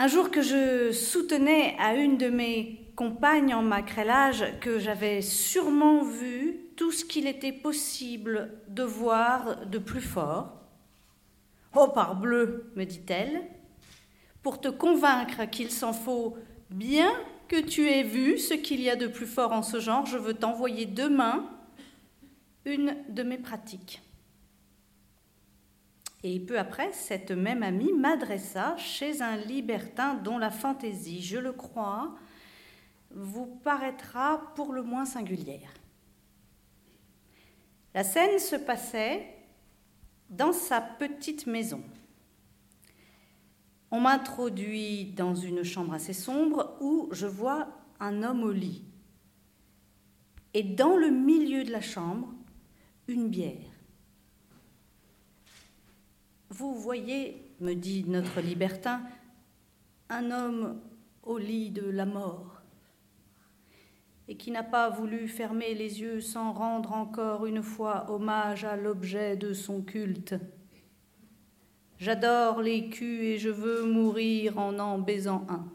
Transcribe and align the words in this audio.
Un 0.00 0.06
jour 0.06 0.30
que 0.30 0.42
je 0.42 0.92
soutenais 0.92 1.74
à 1.80 1.96
une 1.96 2.18
de 2.18 2.28
mes 2.28 2.88
compagnes 2.94 3.52
en 3.52 3.62
macrélage 3.62 4.44
que 4.60 4.78
j'avais 4.78 5.22
sûrement 5.22 6.04
vu 6.04 6.56
tout 6.76 6.92
ce 6.92 7.04
qu'il 7.04 7.26
était 7.26 7.50
possible 7.50 8.60
de 8.68 8.84
voir 8.84 9.66
de 9.66 9.78
plus 9.78 10.00
fort. 10.00 10.52
Oh, 11.74 11.88
parbleu, 11.88 12.70
me 12.76 12.84
dit-elle, 12.84 13.42
pour 14.40 14.60
te 14.60 14.68
convaincre 14.68 15.50
qu'il 15.50 15.72
s'en 15.72 15.92
faut 15.92 16.36
bien 16.70 17.10
que 17.48 17.60
tu 17.60 17.90
aies 17.90 18.04
vu 18.04 18.38
ce 18.38 18.54
qu'il 18.54 18.80
y 18.80 18.90
a 18.90 18.94
de 18.94 19.08
plus 19.08 19.26
fort 19.26 19.52
en 19.52 19.62
ce 19.62 19.80
genre, 19.80 20.06
je 20.06 20.16
veux 20.16 20.34
t'envoyer 20.34 20.86
demain 20.86 21.50
une 22.64 22.94
de 23.08 23.24
mes 23.24 23.38
pratiques. 23.38 24.00
Et 26.24 26.40
peu 26.40 26.58
après, 26.58 26.92
cette 26.92 27.30
même 27.30 27.62
amie 27.62 27.92
m'adressa 27.92 28.76
chez 28.76 29.22
un 29.22 29.36
libertin 29.36 30.14
dont 30.14 30.38
la 30.38 30.50
fantaisie, 30.50 31.22
je 31.22 31.38
le 31.38 31.52
crois, 31.52 32.14
vous 33.10 33.46
paraîtra 33.46 34.52
pour 34.54 34.72
le 34.72 34.82
moins 34.82 35.04
singulière. 35.04 35.72
La 37.94 38.04
scène 38.04 38.38
se 38.38 38.56
passait 38.56 39.26
dans 40.28 40.52
sa 40.52 40.80
petite 40.80 41.46
maison. 41.46 41.82
On 43.90 44.00
m'introduit 44.00 45.06
dans 45.12 45.34
une 45.34 45.62
chambre 45.62 45.94
assez 45.94 46.12
sombre 46.12 46.76
où 46.80 47.08
je 47.12 47.26
vois 47.26 47.68
un 48.00 48.22
homme 48.22 48.42
au 48.42 48.52
lit. 48.52 48.84
Et 50.52 50.62
dans 50.62 50.96
le 50.96 51.10
milieu 51.10 51.64
de 51.64 51.70
la 51.70 51.80
chambre, 51.80 52.34
une 53.06 53.28
bière. 53.28 53.77
Vous 56.50 56.74
voyez, 56.74 57.54
me 57.60 57.74
dit 57.74 58.04
notre 58.06 58.40
libertin, 58.40 59.02
un 60.08 60.30
homme 60.30 60.80
au 61.22 61.36
lit 61.36 61.70
de 61.70 61.88
la 61.88 62.06
mort 62.06 62.58
et 64.28 64.36
qui 64.36 64.50
n'a 64.50 64.62
pas 64.62 64.90
voulu 64.90 65.26
fermer 65.26 65.74
les 65.74 66.00
yeux 66.00 66.20
sans 66.20 66.52
rendre 66.52 66.92
encore 66.92 67.46
une 67.46 67.62
fois 67.62 68.10
hommage 68.10 68.64
à 68.64 68.76
l'objet 68.76 69.36
de 69.36 69.54
son 69.54 69.80
culte. 69.80 70.34
J'adore 71.98 72.60
les 72.60 72.90
culs 72.90 73.22
et 73.22 73.38
je 73.38 73.48
veux 73.48 73.84
mourir 73.84 74.58
en 74.58 74.78
en 74.78 74.98
baisant 74.98 75.46
un. 75.48 75.66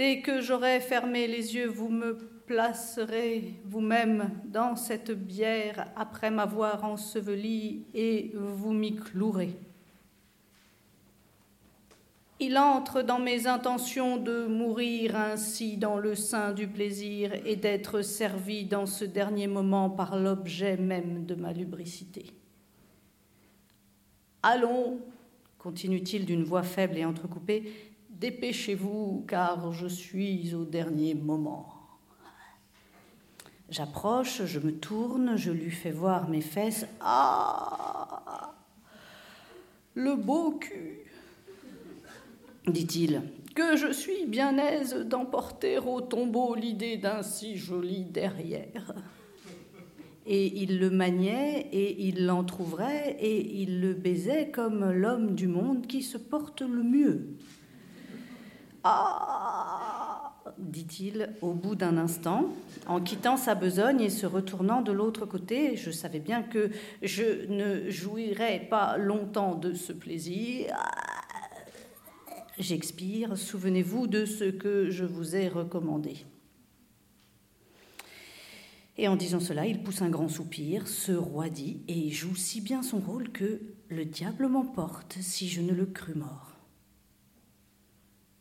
Dès 0.00 0.22
que 0.22 0.40
j'aurai 0.40 0.80
fermé 0.80 1.26
les 1.26 1.56
yeux, 1.56 1.68
vous 1.68 1.90
me 1.90 2.16
placerez 2.46 3.60
vous-même 3.66 4.30
dans 4.46 4.74
cette 4.74 5.10
bière 5.10 5.92
après 5.94 6.30
m'avoir 6.30 6.84
enseveli 6.84 7.84
et 7.92 8.32
vous 8.34 8.72
m'y 8.72 8.96
clouerez. 8.96 9.54
Il 12.38 12.56
entre 12.56 13.02
dans 13.02 13.18
mes 13.18 13.46
intentions 13.46 14.16
de 14.16 14.46
mourir 14.46 15.16
ainsi 15.16 15.76
dans 15.76 15.98
le 15.98 16.14
sein 16.14 16.54
du 16.54 16.66
plaisir 16.66 17.34
et 17.44 17.56
d'être 17.56 18.00
servi 18.00 18.64
dans 18.64 18.86
ce 18.86 19.04
dernier 19.04 19.48
moment 19.48 19.90
par 19.90 20.18
l'objet 20.18 20.78
même 20.78 21.26
de 21.26 21.34
ma 21.34 21.52
lubricité. 21.52 22.24
Allons, 24.42 24.98
continue-t-il 25.58 26.24
d'une 26.24 26.44
voix 26.44 26.62
faible 26.62 26.96
et 26.96 27.04
entrecoupée, 27.04 27.89
dépêchez-vous 28.20 29.24
car 29.26 29.72
je 29.72 29.86
suis 29.86 30.54
au 30.54 30.64
dernier 30.64 31.14
moment. 31.14 31.74
J'approche, 33.70 34.44
je 34.44 34.58
me 34.58 34.72
tourne, 34.72 35.36
je 35.36 35.50
lui 35.50 35.70
fais 35.70 35.90
voir 35.90 36.28
mes 36.28 36.42
fesses. 36.42 36.86
Ah 37.00 38.52
Le 39.94 40.16
beau 40.16 40.52
cul 40.52 40.98
dit-il, 42.66 43.22
que 43.54 43.76
je 43.76 43.90
suis 43.90 44.26
bien 44.26 44.58
aise 44.58 44.94
d'emporter 44.94 45.78
au 45.78 46.02
tombeau 46.02 46.54
l'idée 46.54 46.98
d'un 46.98 47.22
si 47.22 47.56
joli 47.56 48.04
derrière. 48.04 48.94
Et 50.26 50.62
il 50.62 50.78
le 50.78 50.90
maniait, 50.90 51.68
et 51.72 52.06
il 52.06 52.26
l'entr'ouvrait, 52.26 53.16
et 53.18 53.62
il 53.62 53.80
le 53.80 53.94
baisait 53.94 54.50
comme 54.50 54.90
l'homme 54.90 55.34
du 55.34 55.48
monde 55.48 55.86
qui 55.86 56.02
se 56.02 56.18
porte 56.18 56.60
le 56.60 56.82
mieux. 56.82 57.36
Ah 58.84 60.30
dit-il 60.58 61.30
au 61.40 61.52
bout 61.52 61.74
d'un 61.74 61.96
instant, 61.96 62.48
en 62.86 63.00
quittant 63.00 63.36
sa 63.36 63.54
besogne 63.54 64.00
et 64.00 64.10
se 64.10 64.26
retournant 64.26 64.82
de 64.82 64.92
l'autre 64.92 65.26
côté. 65.26 65.76
Je 65.76 65.90
savais 65.90 66.20
bien 66.20 66.42
que 66.42 66.70
je 67.02 67.46
ne 67.46 67.90
jouirais 67.90 68.66
pas 68.70 68.96
longtemps 68.96 69.54
de 69.54 69.74
ce 69.74 69.92
plaisir. 69.92 70.76
J'expire, 72.58 73.38
souvenez-vous 73.38 74.06
de 74.06 74.26
ce 74.26 74.44
que 74.44 74.90
je 74.90 75.04
vous 75.04 75.34
ai 75.34 75.48
recommandé. 75.48 76.26
Et 78.98 79.08
en 79.08 79.16
disant 79.16 79.40
cela, 79.40 79.66
il 79.66 79.82
pousse 79.82 80.02
un 80.02 80.10
grand 80.10 80.28
soupir, 80.28 80.86
se 80.86 81.12
roidit 81.12 81.80
et 81.88 82.10
joue 82.10 82.36
si 82.36 82.60
bien 82.60 82.82
son 82.82 82.98
rôle 82.98 83.30
que 83.30 83.62
le 83.88 84.04
diable 84.04 84.46
m'emporte 84.46 85.16
si 85.22 85.48
je 85.48 85.62
ne 85.62 85.72
le 85.72 85.86
crus 85.86 86.16
mort. 86.16 86.49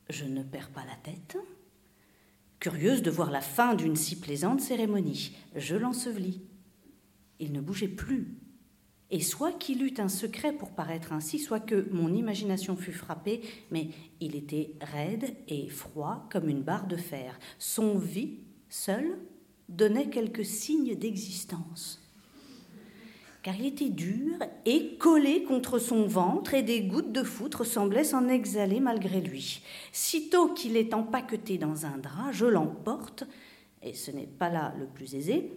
Je 0.09 0.25
ne 0.25 0.43
perds 0.43 0.71
pas 0.71 0.85
la 0.85 0.95
tête, 0.95 1.37
Curieuse 2.59 3.03
de 3.03 3.09
voir 3.09 3.31
la 3.31 3.39
fin 3.39 3.73
d'une 3.73 3.95
si 3.95 4.19
plaisante 4.19 4.59
cérémonie, 4.59 5.33
je 5.55 5.77
l'ensevelis. 5.77 6.41
Il 7.39 7.53
ne 7.53 7.61
bougeait 7.61 7.87
plus. 7.87 8.37
Et 9.11 9.21
soit 9.21 9.53
qu'il 9.53 9.81
eût 9.81 9.93
un 9.99 10.09
secret 10.09 10.51
pour 10.51 10.71
paraître 10.71 11.13
ainsi, 11.13 11.39
soit 11.39 11.61
que 11.61 11.87
mon 11.91 12.13
imagination 12.13 12.75
fût 12.75 12.91
frappée, 12.91 13.41
mais 13.71 13.87
il 14.19 14.35
était 14.35 14.73
raide 14.81 15.35
et 15.47 15.69
froid 15.69 16.27
comme 16.29 16.49
une 16.49 16.61
barre 16.61 16.87
de 16.87 16.97
fer. 16.97 17.39
Son 17.59 17.97
vie, 17.97 18.39
seul, 18.67 19.17
donnait 19.69 20.09
quelques 20.09 20.45
signes 20.45 20.95
d'existence 20.95 22.01
car 23.41 23.55
il 23.55 23.67
était 23.67 23.89
dur 23.89 24.35
et 24.65 24.97
collé 24.97 25.43
contre 25.43 25.79
son 25.79 26.05
ventre, 26.05 26.53
et 26.53 26.63
des 26.63 26.81
gouttes 26.81 27.11
de 27.11 27.23
foutre 27.23 27.65
semblaient 27.65 28.03
s'en 28.03 28.27
exhaler 28.27 28.79
malgré 28.79 29.21
lui. 29.21 29.63
Sitôt 29.91 30.53
qu'il 30.53 30.75
est 30.75 30.93
empaqueté 30.93 31.57
dans 31.57 31.85
un 31.85 31.97
drap, 31.97 32.31
je 32.31 32.45
l'emporte, 32.45 33.23
et 33.81 33.93
ce 33.93 34.11
n'est 34.11 34.27
pas 34.27 34.49
là 34.49 34.73
le 34.77 34.87
plus 34.87 35.15
aisé, 35.15 35.53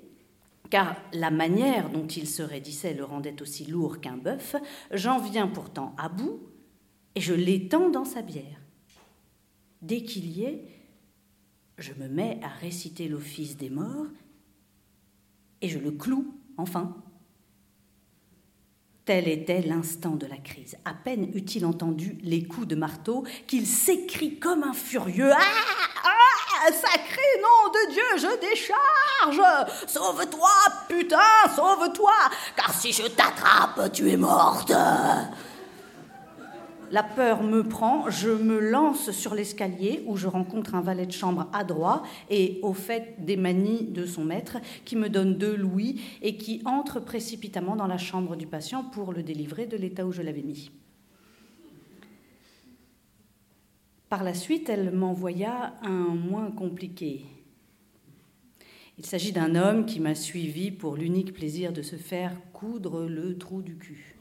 car 0.70 0.97
la 1.12 1.31
manière 1.31 1.91
dont 1.91 2.06
il 2.06 2.28
se 2.28 2.43
raidissait 2.43 2.94
le 2.94 3.04
rendait 3.04 3.43
aussi 3.43 3.66
lourd 3.66 4.00
qu'un 4.00 4.16
bœuf, 4.16 4.56
j'en 4.93 5.19
viens 5.19 5.49
pourtant 5.49 5.94
à 5.99 6.09
bout, 6.09 6.41
et 7.14 7.20
je 7.20 7.34
l'étends 7.34 7.91
dans 7.91 8.04
sa 8.04 8.22
bière. 8.22 8.60
Dès 9.82 10.03
qu'il 10.03 10.31
y 10.31 10.44
est, 10.44 10.64
je 11.78 11.93
me 11.94 12.06
mets 12.06 12.38
à 12.43 12.49
réciter 12.49 13.09
l'office 13.09 13.56
des 13.56 13.70
morts, 13.70 14.06
et 15.60 15.69
je 15.69 15.78
le 15.78 15.91
cloue, 15.91 16.32
enfin. 16.56 16.97
Tel 19.05 19.27
était 19.27 19.63
l'instant 19.63 20.11
de 20.11 20.27
la 20.27 20.37
crise. 20.37 20.77
À 20.85 20.95
peine 20.95 21.29
eut-il 21.35 21.67
entendu 21.67 22.17
les 22.23 22.45
coups 22.45 22.69
de 22.69 22.77
marteau 22.77 23.25
qu'il 23.49 23.67
s'écrie 23.67 24.39
comme 24.39 24.63
un 24.63 24.73
furieux. 24.73 25.33
Ah 25.33 25.41
Ah 26.05 26.73
Sacré 26.73 27.23
nom 27.43 27.73
de 27.73 27.93
Dieu, 27.93 28.03
je 28.19 28.41
décharge. 28.41 29.67
Sauve-toi, 29.89 30.51
putain, 30.89 31.19
sauve-toi 31.57 32.12
Car 32.55 32.73
si 32.73 32.93
je 32.93 33.03
t'attrape, 33.09 33.93
tu 33.93 34.09
es 34.09 34.17
morte 34.17 34.73
la 36.93 37.03
peur 37.03 37.43
me 37.43 37.63
prend, 37.63 38.11
je 38.11 38.29
me 38.29 38.61
lance 38.61 39.11
sur 39.13 39.35
l'escalier 39.35 40.05
où 40.07 40.19
je 40.19 40.29
rencontre 40.29 40.75
un 40.75 40.83
valet 40.83 41.07
de 41.07 41.13
chambre 41.13 41.49
adroit 41.55 42.03
et 42.29 42.61
au 42.63 42.75
fait 42.75 43.15
des 43.19 43.39
manies 43.39 43.85
de 43.85 44.05
son 44.05 44.25
maître 44.25 44.59
qui 44.85 44.95
me 44.95 45.09
donne 45.09 45.39
deux 45.39 45.57
louis 45.57 46.03
et 46.21 46.37
qui 46.37 46.61
entre 46.67 47.01
précipitamment 47.01 47.77
dans 47.77 47.87
la 47.87 47.97
chambre 47.97 48.37
du 48.37 48.47
patient 48.47 48.85
pour 48.85 49.15
le 49.15 49.23
délivrer 49.23 49.67
de 49.67 49.79
l'état 49.79 50.05
où 50.05 50.13
je 50.13 50.21
l'avais 50.21 50.43
mis. 50.43 50.71
Par 54.11 54.23
la 54.23 54.35
suite, 54.35 54.69
elle 54.69 54.93
m'envoya 54.93 55.73
un 55.83 56.15
moins 56.15 56.50
compliqué. 56.50 57.25
Il 58.99 59.06
s'agit 59.06 59.33
d'un 59.33 59.55
homme 59.55 59.87
qui 59.87 59.99
m'a 59.99 60.15
suivi 60.15 60.71
pour 60.71 60.97
l'unique 60.97 61.33
plaisir 61.33 61.73
de 61.73 61.81
se 61.81 61.97
faire 61.97 62.37
coudre 62.53 63.06
le 63.06 63.38
trou 63.38 63.62
du 63.62 63.79
cul. 63.79 64.12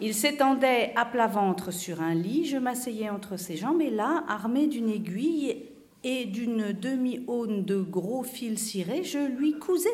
Il 0.00 0.12
s'étendait 0.12 0.92
à 0.96 1.04
plat 1.04 1.28
ventre 1.28 1.70
sur 1.70 2.02
un 2.02 2.14
lit, 2.14 2.44
je 2.44 2.56
m'asseyais 2.56 3.10
entre 3.10 3.36
ses 3.36 3.56
jambes 3.56 3.80
et 3.80 3.90
là, 3.90 4.24
armé 4.28 4.66
d'une 4.66 4.90
aiguille 4.90 5.66
et 6.02 6.24
d'une 6.24 6.72
demi-aune 6.72 7.64
de 7.64 7.80
gros 7.80 8.24
fils 8.24 8.58
cirés, 8.58 9.04
je 9.04 9.18
lui 9.18 9.58
cousais 9.58 9.88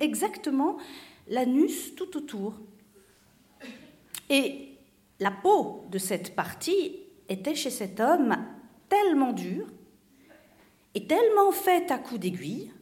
exactement 0.00 0.76
l'anus 1.28 1.94
tout 1.96 2.16
autour. 2.16 2.54
Et 4.28 4.68
la 5.18 5.30
peau 5.30 5.84
de 5.90 5.98
cette 5.98 6.36
partie 6.36 6.96
était 7.28 7.54
chez 7.54 7.70
cet 7.70 7.98
homme 7.98 8.36
tellement 8.88 9.32
dure 9.32 9.66
et 10.94 11.06
tellement 11.06 11.50
faite 11.50 11.90
à 11.90 11.98
coups 11.98 12.20
d'aiguille 12.20 12.72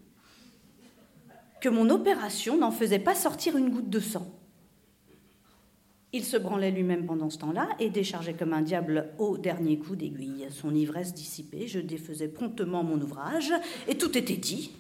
que 1.61 1.69
mon 1.69 1.89
opération 1.91 2.57
n'en 2.57 2.71
faisait 2.71 2.99
pas 2.99 3.15
sortir 3.15 3.57
une 3.57 3.71
goutte 3.71 3.91
de 3.91 4.01
sang. 4.01 4.38
Il 6.15 6.25
se 6.25 6.39
branlait 6.39 6.71
lui-même 6.71 7.05
pendant 7.05 7.29
ce 7.29 7.37
temps-là 7.39 7.69
et 7.79 7.91
déchargeait 7.91 8.33
comme 8.33 8.55
un 8.55 8.63
diable 8.63 9.11
au 9.19 9.37
dernier 9.37 9.79
coup 9.79 9.95
d'aiguille. 9.95 10.47
Son 10.51 10.75
ivresse 10.75 11.13
dissipée, 11.13 11.67
je 11.67 11.81
défaisais 11.81 12.29
promptement 12.29 12.83
mon 12.83 12.99
ouvrage 12.99 13.53
et 13.89 13.99
tout 13.99 14.17
était 14.17 14.39
dit. 14.39 14.71